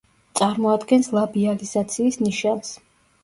[0.37, 2.73] წარმოადგენს ლაბიალიზაციის ნიშანს.